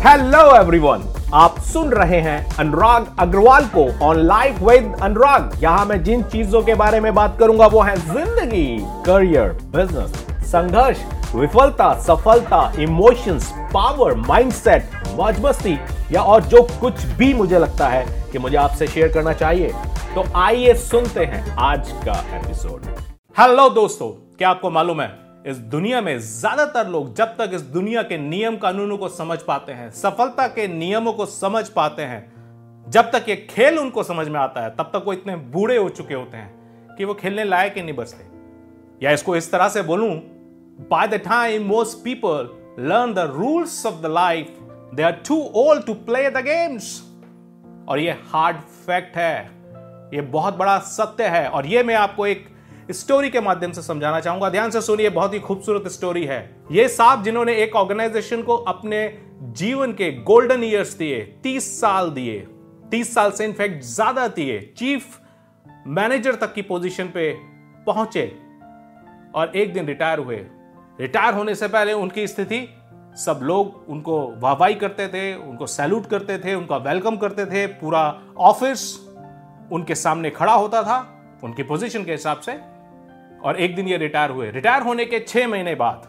Hello 0.00 0.38
everyone 0.56 1.02
आप 1.34 1.58
सुन 1.62 1.90
रहे 1.90 2.20
हैं 2.20 2.56
अनुराग 2.58 3.06
अग्रवाल 3.20 3.66
को 3.74 3.84
ऑन 4.04 4.18
लाइफ 4.18 4.62
विद 4.62 4.94
अनुराग। 5.02 5.58
यहाँ 5.62 5.84
मैं 5.86 6.02
जिन 6.04 6.22
चीज़ों 6.24 6.62
के 6.62 6.74
बारे 6.74 7.00
में 7.00 7.12
बात 7.14 7.36
करूँगा, 7.38 7.66
वो 7.66 7.80
है 7.80 7.96
ज़िंदगी 7.96 8.78
करियर 9.06 9.52
बिज़नेस 9.76 10.12
संघर्ष, 10.52 11.04
विफलता, 11.34 11.92
सफलता 12.00 12.72
इमोशंस 12.80 13.52
पावर 13.74 14.14
माइंडसेट 14.18 14.90
मौज 15.16 15.44
मस्ती 15.44 15.78
या 16.12 16.22
और 16.22 16.42
जो 16.44 16.62
कुछ 16.80 17.04
भी 17.18 17.32
मुझे 17.34 17.58
लगता 17.58 17.88
है 17.88 18.04
कि 18.32 18.38
मुझे 18.38 18.56
आपसे 18.58 18.86
शेयर 18.86 19.12
करना 19.12 19.32
चाहिए। 19.34 19.72
तो 20.14 20.24
आइए 20.38 20.74
सुनते 20.80 21.24
हैं 21.24 21.56
आज 21.60 21.92
का 22.06 22.20
एपिसोड 22.36 22.94
हेलो 23.36 23.68
दोस्तों। 23.70 24.10
क्या 24.38 24.50
आपको 24.50 24.70
मालूम 24.70 25.00
है 25.00 25.19
इस 25.44 25.56
दुनिया 25.56 26.00
में 26.00 26.18
ज़्यादातर 26.18 26.88
लोग 26.88 27.14
जब 27.16 27.36
तक 27.36 27.50
इस 27.54 27.60
दुनिया 27.72 28.02
के 28.02 28.16
नियम 28.18 28.56
कानूनों 28.56 28.96
को 28.98 29.08
समझ 29.08 29.38
पाते 29.42 29.72
हैं, 29.72 29.90
सफलता 29.90 30.46
के 30.48 30.66
नियमों 30.68 31.12
को 31.12 31.26
समझ 31.26 31.68
पाते 31.68 32.02
हैं, 32.02 32.20
जब 32.86 33.10
तक 33.12 33.28
ये 33.28 33.36
खेल 33.50 33.78
उनको 33.78 34.02
समझ 34.02 34.26
में 34.28 34.38
आता 34.40 34.60
है, 34.60 34.70
तब 34.70 34.90
तक 34.94 35.02
वो 35.06 35.12
इतने 35.12 35.36
बूढ़े 35.36 35.76
हो 35.76 35.88
चुके 35.90 36.14
होते 36.14 36.36
हैं 36.36 36.96
कि 36.96 37.04
वो 37.04 37.14
खेलने 37.14 37.44
लायक 37.44 37.76
ही 37.76 37.82
नहीं 37.82 37.94
बचते। 37.96 38.28
या 39.02 39.10
इसको 39.10 39.36
इस 39.36 39.50
तरह 39.52 39.68
से 39.68 39.82
बोलूँ 39.82 40.10
by 40.90 41.08
the 41.08 41.20
time 41.24 41.66
most 41.66 42.04
people 42.04 42.50
learn 42.80 43.14
the 43.14 43.30
rules 43.32 43.84
of 43.86 44.02
the 44.02 44.06
life 44.08 44.56
they 44.94 45.02
are 45.02 45.20
too 45.28 45.40
old 45.56 45.86
to 45.86 45.94
play 46.06 46.28
the 46.30 46.44
games 46.44 46.92
और 47.88 47.98
ये 47.98 48.10
हार्ड 48.32 48.56
फैक्ट 48.86 49.16
है, 49.16 49.50
ये 50.14 50.20
बहुत 50.22 50.56
बड़ा 50.56 50.78
सत्य 50.78 51.28
है। 51.28 51.48
और 51.48 51.66
ये 51.66 51.82
मैं 51.82 51.94
आपको 51.96 52.26
एक 52.26 52.48
स्टोरी 52.90 53.30
के 53.30 53.40
माध्यम 53.40 53.72
से 53.72 53.82
समझाना 53.82 54.20
चाहूँगा। 54.20 54.48
ध्यान 54.50 54.70
से 54.70 54.80
सुनिए, 54.80 55.08
बहुत 55.10 55.34
ही 55.34 55.38
खूबसूरत 55.40 55.88
स्टोरी 55.88 56.24
है। 56.24 56.38
ये 56.72 56.88
साहब 56.88 57.22
जिन्होंने 57.24 57.54
एक 57.54 57.76
ऑर्गेनाइजेशन 57.76 58.42
को 58.42 58.56
अपने 58.56 59.06
जीवन 59.40 59.92
के 59.92 60.10
गोल्डन 60.22 60.64
ईयर्स 60.64 60.92
दिए, 60.94 61.20
तीस 61.42 61.80
साल 61.80 62.10
दिए। 62.10 62.38
तीस 62.90 63.14
साल 63.14 63.30
से 63.30 63.44
इनफैक्ट 63.44 63.82
ज़्यादा 63.84 64.26
दिए। 64.28 64.60
चीफ 64.78 65.18
मैनेजर 65.88 66.34
तक 66.34 66.52
की 66.54 66.62
पोजीशन 66.62 67.06
पे 67.06 67.32
पहुँचे 67.86 68.26
और 69.34 69.52
एक 69.56 69.72
दिन 69.72 69.86
रिटायर 69.86 70.18
हुए। 70.18 70.36
रिटायर 71.00 71.34
होने 71.34 71.54
से 71.54 71.68
पहले 71.68 71.92
उनकी 71.92 72.26
स्थिति, 72.26 72.68
सब 73.16 73.40
लोग 73.42 73.84
उनको 73.88 74.18
वाहवाही 74.38 74.74
करते 74.74 75.06
थे, 75.08 75.34
उनको 75.36 75.66
सैल्यूट 75.66 76.06
करते 76.06 76.38
थे, 76.38 76.54
उनका 76.54 76.76
वेलकम 76.78 77.16
करते 77.16 77.46
थे। 77.46 77.66
पूरा 77.78 78.02
ऑफ़िस 78.38 78.82
उनके 79.72 79.94
सामने 79.94 80.30
खड़ा 80.30 80.52
होता 80.52 80.82
था, 80.82 80.98
उनकी 81.44 81.62
पोजीशन 81.62 82.04
के 82.04 82.12
हिसाब 82.12 82.40
से। 82.40 82.52
और 83.44 83.56
एक 83.56 83.74
दिन 83.76 83.88
ये 83.88 83.96
रिटायर 83.96 84.30
हुए। 84.30 84.50
रिटायर 84.50 84.82
होने 84.82 85.04
के 85.04 85.20
छह 85.20 85.48
महीने 85.48 85.74
बाद 85.74 86.08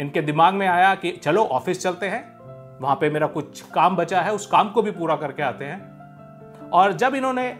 इनके 0.00 0.22
दिमाग 0.22 0.54
में 0.54 0.66
आया 0.66 0.94
कि 0.94 1.10
चलो 1.12 1.44
ऑफ़िस 1.44 1.82
चलते 1.82 2.06
हैं, 2.06 2.22
वहाँ 2.80 2.96
पे 2.96 3.10
मेरा 3.10 3.26
कुछ 3.26 3.60
काम 3.70 3.96
बचा 3.96 4.20
है, 4.20 4.32
उस 4.32 4.46
काम 4.46 4.70
को 4.70 4.82
भी 4.82 4.90
पूरा 4.90 5.16
करके 5.16 5.42
आते 5.42 5.64
हैं। 5.64 6.70
और 6.70 6.92
जब 6.92 7.14
इन्होंने 7.14 7.56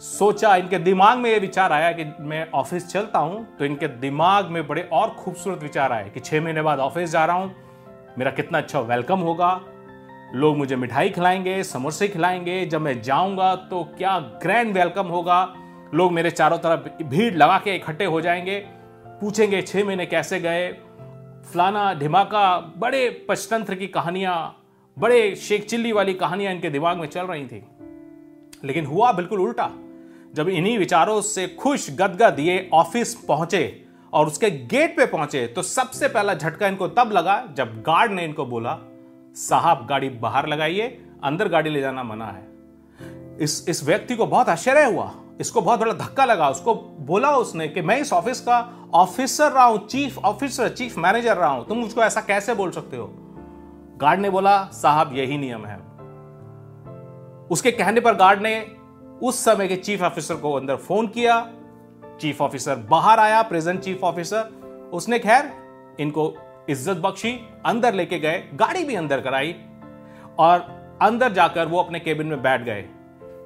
सोचा, 0.00 0.54
इनके 0.56 0.78
दिमाग 0.78 1.18
में 1.18 1.30
ये 1.30 1.38
विचार 1.38 1.72
आया 1.72 1.90
कि 1.92 2.04
मैं 2.20 2.50
ऑफ़िस 2.50 2.88
चलता 2.88 3.18
हूँ 3.18 3.46
तो 3.58 3.64
इनके 3.64 3.88
दिमाग 3.88 4.46
में 4.46 4.66
बड़े 4.68 4.88
और 4.92 5.10
खूबसूरत 5.10 5.62
विचार 5.62 5.92
आए 5.92 6.10
कि 6.10 6.20
छह 6.20 6.40
महीने 6.40 6.62
बाद 6.62 6.78
ऑफ़िस 6.78 7.10
जा 7.10 7.24
रहा 7.24 7.36
हूँ, 7.36 7.54
मेरा 8.18 8.30
कितना 8.30 8.58
अच्छा 8.58 8.80
वेलकम 8.80 9.18
होगा, 9.18 9.60
लोग 10.34 10.56
मुझे 10.56 10.76
मिठाई 10.76 11.10
खिलाएँगे, 11.10 11.62
समोसे 11.62 12.08
खिलाएँगे, 12.08 12.64
जब 12.66 12.80
मैं 12.80 13.00
जाऊँगा 13.02 13.54
तो 13.70 13.82
क्या 13.98 14.18
ग्रैंड 14.42 14.74
वेलकम 14.74 15.06
होगा 15.06 15.42
लोग 15.94 16.12
मेरे 16.12 16.30
चारों 16.30 16.58
तरफ़ 16.58 17.02
भीड़ 17.02 17.34
लगा 17.34 17.58
के 17.58 17.76
इकट्ठे 17.76 18.04
हो 18.04 18.20
जाएँगे, 18.20 18.58
पूछेंगे, 19.20 19.62
छह 19.62 19.84
महीने 19.84 20.06
कैसे 20.06 20.40
गए? 20.40 20.72
फलाना 21.52 21.94
ढिमाका 21.94 22.72
बड़े 22.76 23.26
पचतंत्र 23.28 23.74
की 23.74 23.86
कहानियाँ, 23.86 24.64
बड़े 24.98 25.36
शेख 25.36 25.66
चिल्ली 25.66 25.92
वाली 25.92 26.14
कहानियाँ 26.14 26.54
इनके 26.54 26.70
दिमाग 26.70 26.96
में 26.96 27.08
चल 27.08 27.26
रही 27.26 27.46
थी। 27.46 27.64
लेकिन 28.64 28.86
हुआ 28.86 29.12
बिल्कुल 29.12 29.40
उल्टा। 29.40 29.70
जब 30.34 30.48
इन्हीं 30.48 30.78
विचारों 30.78 31.20
से 31.20 31.48
खुश 31.48 31.90
गदगद 31.90 32.36
ये 32.40 32.70
ऑफ़िस 32.72 33.14
पहुँचे 33.14 33.84
और 34.12 34.26
उसके 34.26 34.50
गेट 34.50 34.96
पे 34.96 35.06
पहुँचे 35.06 35.46
तो 35.46 35.62
सबसे 35.62 36.08
पहला 36.08 36.34
झटका 36.34 36.66
इनको 36.66 36.88
तब 36.88 37.10
लगा 37.12 37.48
जब 37.54 37.80
गार्ड 37.80 38.12
ने 38.12 38.24
इनको 38.24 38.46
बोला, 38.46 38.78
साहब, 39.34 39.86
गाड़ी 39.86 40.08
बाहर 40.08 40.48
लगाइए, 40.48 41.04
अंदर 41.24 41.48
गाड़ी 41.48 41.70
ले 41.70 41.80
जाना 41.80 42.02
मना 42.02 42.26
है। 42.26 42.48
इस 43.40 43.66
इस 43.68 43.84
व्यक्ति 43.84 44.16
को 44.16 44.26
बहुत 44.26 44.48
आश्चर्य 44.48 44.84
हुआ। 44.84 45.14
इसको 45.40 45.60
बहुत 45.60 45.80
बड़ा 45.80 45.92
धक्का 45.92 46.24
लगा। 46.24 46.48
उसको 46.48 46.74
बोला 47.00 47.30
उसने 47.36 47.68
कि 47.68 47.82
मैं 47.82 47.98
इस 48.00 48.12
ऑफ़िस 48.12 48.40
का 48.40 48.88
ऑफिसर 48.94 49.52
रहा 49.52 49.64
हूँ, 49.64 49.86
चीफ 49.86 50.18
ऑफिसर, 50.18 50.68
चीफ 50.68 50.98
मैनेजर 50.98 51.36
रहा 51.36 51.50
हूँ। 51.50 51.66
तुम 51.68 51.78
मुझको 51.78 52.02
ऐसा 52.02 52.20
कैसे 52.20 52.54
बोल 52.54 52.70
सकते 52.70 52.96
हो? 52.96 53.10
गार्ड 53.96 54.20
ने 54.20 54.30
बोला, 54.30 54.64
साहब, 54.64 55.12
यही 55.14 55.38
नियम 55.38 55.64
है। 55.66 55.76
उसके 57.50 57.70
कहने 57.70 58.00
पर 58.00 58.14
गार्ड 58.14 58.42
ने 58.42 58.76
उस 59.22 59.44
समय 59.44 59.68
के 59.68 59.76
चीफ 59.76 60.02
ऑफिसर 60.02 60.34
को 60.34 60.52
अंदर 60.52 60.76
फ़ोन 60.76 61.06
किया। 61.06 61.40
चीफ 62.20 62.40
ऑफिसर 62.42 62.76
बाहर 62.90 63.18
आया, 63.18 63.42
प्रेजेंट 63.42 63.80
चीफ 63.80 64.04
ऑफिसर। 64.04 64.90
उसने 64.92 65.18
खैर, 65.18 65.52
इनको 66.00 66.34
इज़्ज़त 66.68 66.96
बख्शी, 66.96 67.32
अंदर 67.66 67.94
लेके 67.94 68.18
गए, 68.18 68.42
गाड़ी 68.54 68.84
भी 68.84 68.94
अंदर 68.94 69.20
कराई 69.20 69.54
और 70.38 70.60
अंदर 71.02 71.32
जाकर 71.32 71.66
वो 71.66 71.82
अपने 71.82 72.00
केबिन 72.00 72.26
में 72.26 72.42
बैठ 72.42 72.62
गए। 72.62 72.84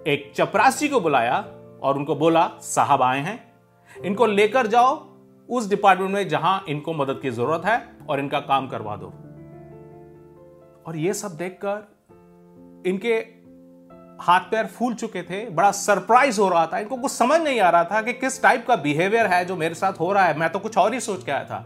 एक 0.07 0.33
चपरासी 0.37 0.89
को 0.89 1.01
बुलाया 1.01 1.45
और 1.83 1.97
उनको 1.97 2.15
बोला, 2.15 2.51
साहब 2.61 3.03
आए 3.03 3.21
हैं। 3.21 3.53
इनको 4.05 4.27
लेकर 4.27 4.67
जाओ 4.67 5.07
उस 5.51 5.69
डिपार्टमेंट 5.71 6.13
में 6.13 6.29
जहाँ 6.29 6.65
इनको 6.69 6.93
मदद 6.93 7.21
की 7.23 7.31
ज़रूरत 7.31 7.63
है 7.65 7.89
और 8.09 8.21
इनका 8.21 8.41
काम 8.41 8.69
करवा 8.69 8.97
दो। 8.97 9.07
और 10.87 10.97
ये 10.97 11.15
सब 11.15 11.37
देखकर 11.37 11.97
इनके 12.87 13.37
हाथ 14.23 14.41
पैर 14.41 14.67
फूल 14.67 14.95
चुके 14.95 15.23
थे। 15.23 15.51
बड़ा 15.51 15.71
सरप्राइज़ 15.71 16.41
हो 16.41 16.49
रहा 16.49 16.67
था। 16.67 16.79
इनको 16.79 16.97
कुछ 16.97 17.11
समझ 17.11 17.41
नहीं 17.41 17.61
आ 17.61 17.71
रहा 17.71 17.85
था 17.85 18.03
कि 18.03 18.13
किस 18.13 18.43
टाइप 18.43 18.67
का 18.69 18.77
बिहेवियर 18.77 19.27
है 19.27 19.45
जो 19.45 19.57
मेरे 19.57 19.75
साथ 19.75 19.93
हो 19.93 20.13
रहा 20.13 20.25
है। 20.25 20.39
मैं 20.39 20.51
तो 20.51 20.59
कुछ 20.59 20.79
और 20.79 20.95
ही 20.95 21.01
सोच 21.01 21.25
के 21.25 21.33
आया 21.33 21.45
था। 21.45 21.59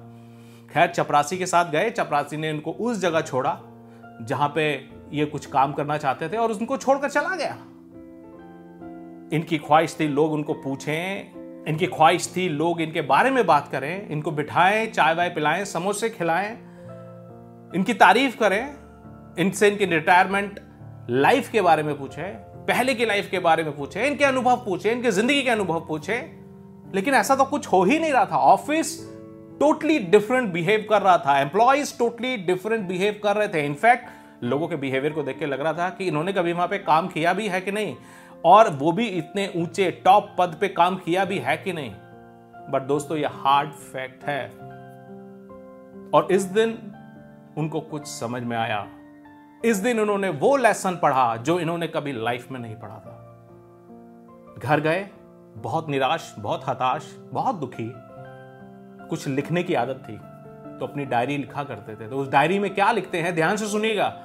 खैर, 0.73 0.89
चपरासी 0.89 1.39
के 1.39 1.47
साथ 1.47 1.71
गए। 1.71 1.91
चपरासी 1.91 2.37
ने 2.37 2.51
इनको 2.51 2.73
उस 2.73 2.99
जगह 2.99 3.21
छोड़ा 3.21 3.61
जहाँ 4.23 4.53
पे 4.55 4.89
ये 5.13 5.25
कुछ 5.25 5.47
काम 5.47 5.73
करना 5.73 5.99
चाहते 5.99 6.29
थे 6.29 6.37
और 6.37 6.53
उनको 6.53 6.77
छोड़कर 6.77 7.11
चला 7.11 7.37
गया। 7.37 7.57
इनकी 9.33 9.59
ख्वाहिश 9.59 9.97
थी, 10.01 10.09
लोग 10.09 10.33
उनको 10.33 10.55
पूछें, 10.55 11.65
इनकी 11.69 11.87
ख्वाहिश 11.87 12.33
थी, 12.37 12.49
लोग 12.49 12.81
इनके 12.81 13.03
बारे 13.03 13.31
में 13.31 13.47
बात 13.47 13.69
करें, 13.69 14.09
इनको 14.09 14.31
बिठाएँ, 14.31 14.87
चाय 14.87 15.15
वाय 15.15 15.29
पिलाएँ, 15.29 15.65
समोसे 15.65 16.11
खिलाएँ, 16.11 16.51
इनकी 17.75 17.95
तारीफ़ 17.95 18.37
करें, 18.37 18.75
इनसे 19.39 19.69
इनकी 19.69 19.85
रिटायरमेंट 19.85 20.61
लाइफ 21.11 21.51
के 21.51 21.61
बारे 21.61 21.83
में 21.83 21.99
पूछें, 21.99 22.35
पहले 22.67 22.95
की 22.95 23.07
लाइफ 23.07 23.31
के 23.31 23.39
बारे 23.39 23.65
में 23.65 23.77
पूछें, 23.77 24.05
इनके 24.07 24.25
अनुभव 24.25 24.57
पूछें, 24.57 24.93
इनके 24.93 25.11
ज़िंदगी 25.11 25.43
के 25.43 25.51
अनुभव 25.51 25.81
पूछें, 25.81 26.41
लेकिन 26.95 27.15
ऐसा 27.15 27.37
तो 27.37 27.45
कुछ 27.45 27.67
हो 27.67 27.83
ही 27.85 27.99
नहीं 27.99 28.13
रहा 28.13 28.25
था। 28.25 28.37
ऑफ़िस 28.37 28.99
टोटली 29.61 29.99
डिफरेंट 29.99 30.53
बिहेव 30.53 30.87
कर 30.91 31.03
रहा 31.03 31.17
था। 31.19 31.41
एम्प्लॉयज़ 31.41 31.99
टोटली 31.99 32.37
डिफरेंट 32.37 32.89
बिहेव 32.89 33.21
कर 33.25 33.37
रहे 33.37 33.49
थे। 33.49 33.65
इनफैक्ट 33.67 34.45
लोगों 34.45 34.69
के 34.69 34.77
बिहेवियर 34.77 35.13
को 35.13 35.23
देख 35.23 35.39
के 35.39 35.47
लग 35.47 35.61
रहा 35.61 35.73
था 35.73 35.89
कि 35.91 36.05
इन्होंने 36.05 36.33
कभी 36.33 36.53
वहाँ 36.53 36.69
पे 36.69 36.79
काम 36.79 37.09
किया 37.09 37.33
भी 37.33 37.49
है 37.49 37.61
कि 37.61 37.73
नहीं। 37.73 37.95
और 38.45 38.71
वो 38.71 38.93
भी 38.93 39.07
इतने 39.07 39.53
ऊँचे 39.57 39.91
टॉप 39.91 40.35
पद 40.39 40.57
पे 40.61 40.69
काम 40.69 40.97
किया 40.97 41.25
भी 41.25 41.39
है 41.39 41.57
कि 41.57 41.73
नहीं? 41.73 41.91
बट 42.71 42.83
दोस्तों, 42.83 43.17
ये 43.17 43.27
हार्ड 43.27 43.71
फैक्ट 43.71 44.25
है। 44.25 44.49
और 46.15 46.29
इस 46.31 46.43
दिन 46.43 46.93
उनको 47.59 47.81
कुछ 47.81 48.07
समझ 48.07 48.43
में 48.43 48.57
आया। 48.57 48.87
इस 49.65 49.77
दिन 49.77 50.01
उन्होंने 50.01 50.29
वो 50.29 50.57
लेसन 50.57 50.97
पढ़ा 50.97 51.37
जो 51.37 51.61
इन्होंने 51.61 51.87
कभी 51.87 52.13
लाइफ 52.13 52.51
में 52.51 52.61
नहीं 52.61 52.77
पढ़ा 52.77 52.99
था। 52.99 53.17
घर 54.59 54.81
गए, 54.81 55.09
बहुत 55.57 55.89
निराश, 55.89 56.35
बहुत 56.39 56.63
हताश, 56.69 57.17
बहुत 57.21 57.55
दुखी। 57.55 57.93
कुछ 59.09 59.27
लिखने 59.29 59.63
की 59.63 59.75
आदत 59.75 60.05
थी 60.09 60.17
तो 60.79 60.87
अपनी 60.87 61.05
डायरी 61.05 61.37
लिखा 61.37 61.65
करते 61.65 61.95
थे। 61.97 62.09
तो 62.09 62.19
उस 62.19 62.29
डायरी 62.29 62.59
में 62.59 62.75
क्या 62.75 62.93
लिखते 62.93 63.19
हैं? 63.19 63.35
ध्यान 63.35 63.57
से 63.57 63.67
सुनिएगा। 63.67 64.17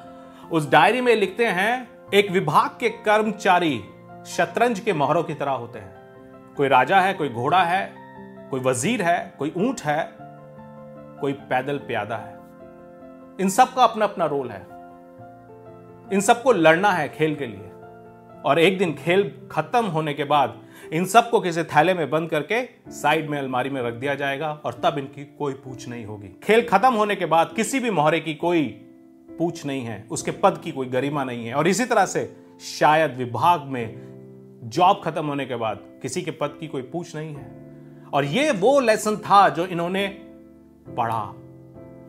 उस 0.51 0.69
डायरी 0.69 1.01
में 1.01 1.15
लिखते 1.15 1.45
हैं, 1.45 1.88
एक 2.13 2.31
विभाग 2.31 2.69
के 2.79 2.89
कर्मचारी 2.89 3.81
शतरंज 4.25 4.80
के 4.80 4.94
मोहरों 4.94 5.24
की 5.24 5.33
तरह 5.33 5.51
होते 5.51 5.80
हैं। 5.80 6.54
कोई 6.57 6.68
राजा 6.68 7.00
है, 7.00 7.13
कोई 7.13 7.30
घोड़ा 7.30 7.63
है, 7.63 7.94
कोई 8.50 8.60
वज़ीर 8.60 9.01
है, 9.01 9.33
कोई 9.39 9.54
ऊँट 9.57 9.81
है, 9.81 10.10
कोई 11.22 11.33
पैदल 11.33 11.77
प्यादा 11.77 12.16
है। 12.16 12.33
इन 13.42 13.50
सब 13.50 13.74
का 13.74 13.83
अपना 13.83 14.06
अपना 14.06 14.25
रोल 14.25 14.50
है। 14.50 14.62
इन 16.13 16.22
सबको 16.22 16.51
लड़ना 16.51 16.92
है 16.92 17.10
खेल 17.10 17.36
के 17.36 17.48
लिए। 17.48 17.72
और 18.45 18.60
एक 18.60 18.77
दिन 18.77 18.94
खेल 18.94 19.48
खत्म 19.51 19.86
होने 19.86 20.13
के 20.13 20.24
बाद 20.24 20.62
इन 20.94 21.06
सबको 21.06 21.39
किसी 21.39 21.63
थैले 21.63 21.94
में 21.94 22.10
बंद 22.10 22.30
करके 22.30 22.92
साइड 22.92 23.30
में 23.30 23.38
अलमारी 23.39 23.69
में 23.69 23.81
रख 23.81 23.94
दिया 23.94 24.16
जाएगा 24.16 24.62
और 24.66 24.74
तब 24.74 24.98
इनकी 24.98 25.25
कोई 25.25 25.54
पूछ 25.54 25.88
नहीं 25.88 26.06
होगी। 26.06 26.27
खेल 26.44 26.68
खत्म 26.68 26.94
होने 26.94 27.16
के 27.16 27.25
बाद 27.25 27.54
किसी 27.56 27.80
भी 27.80 27.89
मोहरे 27.89 28.19
की 28.19 28.33
कोई 28.33 28.68
पूछ 29.39 29.66
नहीं 29.66 29.86
है। 29.86 30.07
उसके 30.12 30.31
पद 30.31 30.62
की 30.63 30.72
कोई 30.72 30.88
गरिमा 30.88 31.24
नहीं 31.24 31.48
है। 31.48 31.54
और 31.54 31.68
इसी 31.68 31.86
तरह 31.86 32.06
से 32.06 32.38
शायद 32.80 33.16
विभाग 33.16 33.62
में 33.62 34.14
जॉब 34.65 35.01
खत्म 35.06 35.25
होने 35.25 35.45
के 35.45 35.56
बाद 35.56 35.79
किसी 36.01 36.21
के 36.21 36.31
पद 36.31 36.57
की 36.59 36.67
कोई 36.67 36.81
पूछ 36.81 37.15
नहीं 37.15 37.35
है। 37.35 37.65
और 38.13 38.25
ये 38.25 38.51
वो 38.51 38.79
लेसन 38.79 39.17
था 39.17 39.50
जो 39.50 39.65
इन्होंने 39.65 40.07
पढ़ा। 40.97 41.33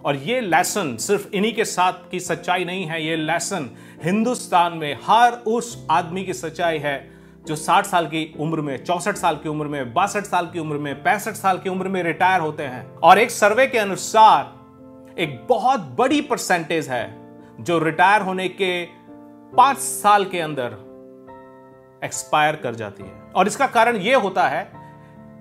और 0.04 0.16
ये 0.16 0.40
लेसन 0.40 0.96
सिर्फ़ 0.96 1.28
इन्हीं 1.34 1.54
के 1.54 1.64
साथ 1.64 1.92
की 2.10 2.20
सच्चाई 2.20 2.64
नहीं 2.64 2.84
है, 2.84 3.06
ये 3.06 3.16
लेसन 3.16 3.70
हिंदुस्तान 4.04 4.72
में 4.72 4.98
हर 5.04 5.32
उस 5.32 5.86
आदमी 5.90 6.24
की 6.24 6.32
सच्चाई 6.32 6.78
है 6.78 7.10
जो 7.46 7.56
60 7.56 7.86
साल 7.86 8.06
की 8.06 8.34
उम्र 8.40 8.60
में, 8.60 8.84
चौसठ 8.84 9.14
साल 9.14 9.36
की 9.36 9.48
उम्र 9.48 9.66
में, 9.66 9.94
बासठ 9.94 10.24
साल 10.24 10.46
की 10.46 10.58
उम्र 10.58 10.78
में, 10.78 11.02
पैंसठ 11.02 11.32
साल 11.32 11.58
की 11.58 11.68
उम्र 11.68 11.88
में 11.88 12.02
रिटायर 12.02 12.40
होते 12.40 12.62
हैं। 12.62 12.96
और 12.96 13.18
एक 13.18 13.30
सर्वे 13.30 13.66
के 13.66 13.78
अनुसार 13.78 15.14
एक 15.18 15.46
बहुत 15.48 15.80
बड़ी 15.80 16.20
परसेंटेज 16.20 16.88
है 16.88 17.04
जो 17.60 17.78
रिटायर 17.78 18.22
होने 18.22 18.48
के 18.48 18.84
पाँच 19.56 19.78
साल 19.78 20.24
के 20.24 20.40
अंदर 20.40 20.85
एक्सपायर 22.04 22.56
कर 22.56 22.74
जाती 22.74 23.02
है। 23.02 23.12
और 23.34 23.46
इसका 23.46 23.66
कारण 23.66 23.96
यह 23.96 24.16
होता 24.16 24.48
है 24.48 24.86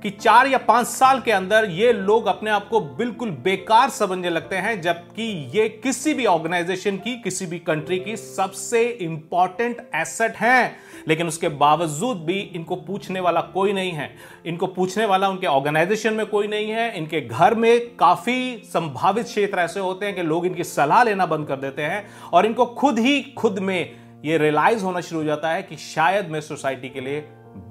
कि 0.03 0.09
चार 0.09 0.47
या 0.47 0.57
पाँच 0.57 0.87
साल 0.87 1.21
के 1.21 1.31
अंदर 1.31 1.65
ये 1.65 1.93
लोग 1.93 2.25
अपने 2.25 2.49
आप 2.49 2.67
को 2.67 2.79
बिल्कुल 2.79 3.29
बेकार 3.29 3.89
समझने 3.89 4.29
लगते 4.29 4.55
हैं, 4.55 4.81
जबकि 4.81 5.51
ये 5.55 5.69
किसी 5.69 6.13
भी 6.13 6.25
ऑर्गेनाइजेशन 6.25 6.97
की, 6.97 7.21
किसी 7.21 7.45
भी 7.45 7.59
कंट्री 7.59 7.99
की 7.99 8.17
सबसे 8.17 8.85
इंपॉर्टेंट 8.85 9.89
एसेट 9.95 10.35
हैं। 10.35 10.75
लेकिन 11.07 11.27
उसके 11.27 11.49
बावजूद 11.49 12.17
भी 12.17 12.39
इनको 12.39 12.75
पूछने 12.75 13.19
वाला 13.19 13.41
कोई 13.41 13.73
नहीं 13.73 13.91
है। 13.91 14.15
इनको 14.45 14.67
पूछने 14.67 15.05
वाला 15.05 15.29
उनके 15.29 15.47
ऑर्गेनाइजेशन 15.47 16.13
में 16.13 16.25
कोई 16.25 16.47
नहीं 16.47 16.71
है। 16.71 16.97
इनके 16.97 17.21
घर 17.21 17.55
में 17.55 17.95
काफ़ी 17.95 18.61
संभावित 18.65 19.25
क्षेत्र 19.25 19.59
ऐसे 19.59 19.79
होते 19.79 20.05
हैं 20.05 20.15
कि 20.15 20.21
लोग 20.21 20.45
इनकी 20.45 20.63
सलाह 20.63 21.03
लेना 21.03 21.25
बंद 21.25 21.47
कर 21.47 21.55
देते 21.55 21.81
हैं 21.81 22.07
और 22.33 22.45
इनको 22.45 22.65
खुद 22.65 22.99
ही 22.99 23.21
खुद 23.21 23.59
में 23.59 24.04
ये 24.23 24.38
रियलाइज़ 24.38 24.83
होना 24.83 25.01
शुरू 25.01 25.19
हो 25.19 25.25
जाता 25.25 25.50
है 25.50 25.63
कि 25.63 25.75
शायद 25.77 26.29
मैं 26.29 26.41
सोसाइटी 26.41 26.89
के 26.89 27.01
लिए 27.01 27.19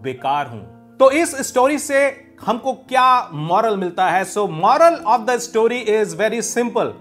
बेकार 0.03 0.47
हूँ। 0.47 0.97
तो 1.01 1.11
इस 1.11 1.35
स्टोरी 1.49 1.79
से 1.79 2.05
हमको 2.47 2.73
क्या 2.73 3.31
मॉरल 3.33 3.77
मिलता 3.77 4.09
है? 4.11 4.25
So 4.25 4.47
moral 4.49 4.95
of 4.97 5.23
the 5.23 5.37
story 5.39 5.79
is 5.79 6.17
very 6.17 6.43
simple 6.43 6.93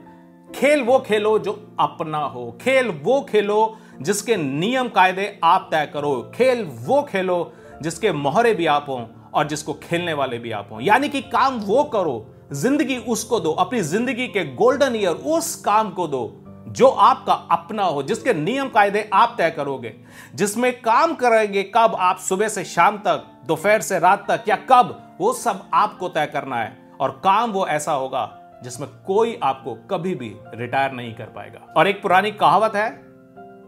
खेल 0.50 0.82
वो 0.84 1.00
खेलो 1.00 1.38
जो 1.40 1.52
अपना 1.80 2.18
हो। 2.18 2.52
खेल 2.62 2.90
वो 3.04 3.22
खेलो 3.22 3.78
जिसके 4.02 4.36
नियम 4.36 4.88
कायदे 4.88 5.40
आप 5.44 5.68
तय 5.72 5.90
करो। 5.94 6.32
खेल 6.36 6.64
वो 6.64 7.02
खेलो 7.02 7.54
जिसके 7.82 8.12
मोहरे 8.12 8.54
भी 8.54 8.66
आप 8.66 8.86
हों 8.90 9.06
और 9.34 9.48
जिसको 9.48 9.74
खेलने 9.74 10.14
वाले 10.14 10.38
भी 10.40 10.52
आप 10.52 10.70
हों। 10.72 10.82
यानी 10.82 11.10
कि 11.10 11.22
काम 11.22 11.60
वो 11.60 11.84
करो। 11.84 12.26
ज़िंदगी 12.54 12.98
उसको 12.98 13.40
दो। 13.40 13.52
अपनी 13.52 13.82
ज़िंदगी 13.82 14.28
के 14.28 14.44
गोल्डन 14.56 14.96
ईयर 14.96 15.24
उस 15.28 15.56
काम 15.56 15.90
को 15.90 16.08
दो। 16.08 16.43
जो 16.74 16.88
आपका 16.88 17.34
अपना 17.34 17.84
हो, 17.84 18.04
जिसके 18.04 18.34
नियम 18.34 18.70
कायदे 18.70 19.10
आप 19.14 19.36
तय 19.38 19.52
करोगे, 19.52 19.94
जिसमें 20.36 20.82
काम 20.82 21.14
करेंगे 21.14 21.64
कब 21.64 21.96
आप 22.00 22.18
सुबह 22.18 22.48
से 22.48 22.64
शाम 22.66 22.98
तक, 22.98 23.26
दोपहर 23.46 23.82
से 23.82 24.00
रात 24.00 24.32
तक, 24.32 24.44
या 24.48 24.56
कब, 24.56 25.18
वो 25.22 25.34
सब 25.34 25.70
आपको 25.74 26.10
तय 26.10 26.26
करना 26.26 26.58
है। 26.58 26.92
और 27.02 27.22
काम 27.24 27.52
वो 27.52 27.68
ऐसा 27.68 27.92
होगा 27.92 28.40
जिसमें 28.64 28.90
कोई 29.08 29.40
आपको 29.44 29.74
कभी 29.92 30.16
भी 30.16 30.36
रिटायर 30.54 30.92
नहीं 30.92 31.14
कर 31.16 31.26
पाएगा। 31.26 31.74
और 31.78 31.88
एक 31.88 32.02
पुरानी 32.02 32.32
कहावत 32.32 32.76
है 32.76 33.13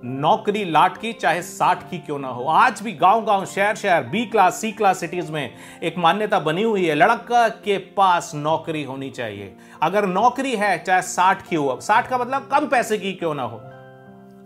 नौकरी 0.03 0.63
लाट 0.65 0.97
की 0.97 1.12
चाहे 1.13 1.42
साठ 1.42 1.89
की 1.89 1.97
क्यों 1.97 2.19
ना 2.19 2.27
हो। 2.27 2.45
आज 2.45 2.81
भी 2.81 2.92
गाँव 2.92 3.24
गाँव 3.25 3.45
शहर 3.45 3.75
शहर 3.75 4.03
B 4.03 4.25
class, 4.25 4.56
C 4.56 4.71
class 4.71 5.00
cities 5.00 5.31
में 5.31 5.53
एक 5.83 5.97
मान्यता 5.97 6.39
बनी 6.39 6.63
हुई 6.63 6.86
है, 6.86 6.95
लड़का 6.95 7.47
के 7.50 7.77
पास 7.77 8.31
नौकरी 8.36 8.83
होनी 8.83 9.09
चाहिए। 9.09 9.56
अगर 9.81 10.06
नौकरी 10.06 10.56
है, 10.56 10.77
चाहे 10.80 11.01
साठ 11.01 11.47
की 11.47 11.56
हो 11.56 11.80
साठ 11.81 12.09
का 12.09 12.18
मतलब 12.18 12.47
कम 12.47 12.68
पैसे 12.68 12.97
की 12.97 13.13
क्यों 13.13 13.33
ना 13.33 13.44
हो? 13.44 13.57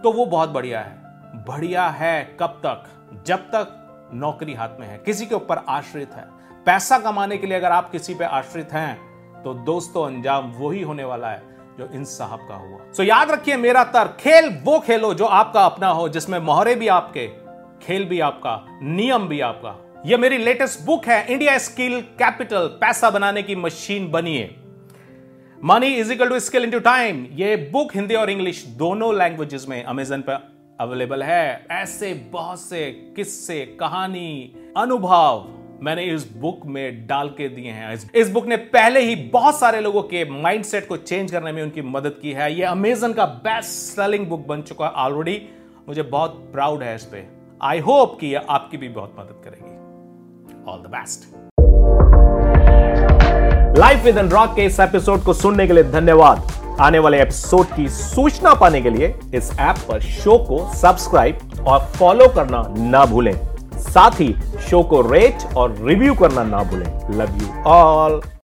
तो 0.04 0.12
वो 0.12 0.25
बहुत 0.25 0.50
बढ़िया 0.50 0.81
है। 0.81 0.98
बढ़िया 1.46 1.88
है 1.88 2.38
कब 2.40 2.62
तक? 2.66 2.84
जब 3.28 3.38
तक 3.38 4.10
नौकरी 4.13 4.54
हाथ 4.54 4.69
में 4.80 4.88
है। 4.88 4.98
किसी 4.98 5.25
के 5.25 5.36
ऊपर 5.36 5.66
आश्रित 5.69 6.13
है। 6.13 6.28
पैसा 6.66 7.00
कमाने 7.00 7.38
के 7.38 7.48
लिए 7.48 7.57
अगर 7.57 7.72
आप 7.72 7.90
किसी 7.92 8.16
पे 8.16 8.25
आश्रित 8.25 8.74
हैं 8.74 9.10
तो 9.44 9.54
दोस्तों, 9.54 10.06
अंजाम 10.07 10.52
वही 10.52 10.81
होने 10.81 11.04
वाला 11.04 11.28
है। 11.28 11.59
जो 11.80 11.90
इन 11.94 12.04
साहब 12.04 12.40
का 12.50 12.56
हुआ। 12.56 12.78
सो 12.78 13.04
so, 13.04 13.10
याद 13.10 13.31
रखिए 13.31 13.58
मेरा 13.58 13.84
तर्क 13.84 14.18
खेल 14.20 14.50
वो 14.64 14.80
खेलो 14.80 15.14
जो 15.14 15.26
आपका 15.26 15.66
अपना 15.66 15.90
हो 15.90 16.08
जिसमें 16.10 16.40
मोहरे 16.40 16.76
भी 16.76 16.88
आपके 16.88 17.28
खेल 17.81 18.06
भी 18.06 18.20
आपका 18.20 18.80
नियम 18.84 19.28
भी 19.28 19.40
आपका। 19.42 20.04
यह 20.06 20.18
मेरी 20.18 20.38
लेटेस्ट 20.38 20.81
बुक 20.86 21.06
है 21.06 21.26
इंडिया 21.28 21.58
स्किल 21.58 22.02
कैपिटल 22.02 22.68
पैसा 22.81 23.10
बनाने 23.10 23.44
की 23.44 23.56
मशीन 23.56 24.12
बनिए 24.12 24.56
money 25.64 25.88
is 25.88 26.12
equal 26.14 26.30
to 26.30 26.40
skill 26.40 26.70
to 26.72 26.80
time 26.80 27.26
ये 27.34 27.56
बुक 27.72 27.96
हिंदी 27.96 28.16
और 28.16 28.30
इंग्लिश 28.30 28.64
दोनों 28.78 29.14
लैंग्वेजेस 29.16 29.66
में 29.70 29.84
अमेजन 29.84 30.22
पर 30.22 30.50
अवेलेबल 30.80 31.24
है। 31.24 31.66
ऐसे 31.72 32.14
बहुत 32.14 32.60
से 32.60 32.92
किस्से 33.16 33.60
कहानी 33.80 34.54
अनुभव 34.78 35.48
मैंने 35.84 36.04
इस 36.04 36.28
बुक 36.38 36.62
में 36.66 37.08
डाल 37.08 37.28
के 37.28 37.50
दिए 37.50 37.72
हैं। 37.72 38.12
इस 38.16 38.30
बुक 38.30 38.46
ने 38.46 38.56
पहले 38.58 39.00
ही 39.00 39.16
बहुत 39.16 39.60
सारे 39.60 39.81
लोगों 39.81 40.02
के 40.04 40.24
माइंडसेट 40.42 40.88
को 40.88 40.98
चेंज 40.98 41.31
करने 41.31 41.52
में 41.52 41.64
उनकी 41.64 41.81
मदद 41.81 42.16
की 42.22 42.31
है। 42.31 42.54
ये 42.54 42.64
अमेजन 42.64 43.14
का 43.14 43.26
बेस्ट 43.26 43.70
सेलिंग 43.70 44.28
बुक 44.28 44.46
बन 44.48 44.62
चुका 44.62 44.86
है 44.86 44.92
ऑलरेडी 44.92 45.42
मुझे 45.88 46.04
बहुत 46.04 46.50
प्राउड 46.54 46.84
है 46.84 46.96
इस 46.96 47.04
पे। 47.04 47.28
आई 47.62 47.80
होप 47.80 48.20
कि 48.20 48.28
ये 48.28 48.42
आपकी 48.50 48.78
भी 48.78 48.90
बहुत 48.90 49.16
मदद 49.20 49.42
करेगी। 49.46 50.72
All 50.72 50.80
the 50.80 50.86
best 50.88 51.28
life 53.78 54.04
with 54.04 54.18
rock 54.18 54.56
के 54.56 54.66
इस 54.66 54.80
एपिसोड 54.80 55.24
को 55.24 55.34
सुनने 55.34 55.68
के 55.68 55.74
लिए 55.74 55.84
धन्यवाद। 55.84 56.52
आने 56.81 57.00
वाले 57.00 57.22
एपिसोड 57.22 57.66
की 57.66 57.90
सूचना 57.90 58.54
पाने 58.54 58.81
के 58.81 58.90
लिए 58.90 59.14
इस 59.36 59.52
ऐप 59.60 59.76
पर 59.90 60.02
शो 60.02 60.38
को 60.38 60.74
सब्सक्राइब 60.74 61.64
और 61.68 61.80
फॉलो 61.80 62.28
करना 62.28 62.64
ना 62.78 63.06
भूलें। 63.06 63.49
साथ 63.81 64.20
ही 64.22 64.34
शो 64.70 64.81
को 64.84 65.02
रेट 65.12 65.54
और 65.58 65.76
रिव्यू 65.81 66.14
करना 66.16 66.44
ना 66.44 66.64
भूलें। 66.64 67.18
Love 67.18 67.38
you 67.42 67.64
all 67.68 68.22